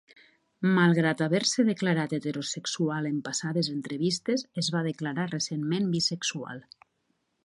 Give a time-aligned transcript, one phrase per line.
[0.77, 6.69] Malgrat haver-se declarat heterosexual en passades entrevistes, es va declarar recentment bisexual.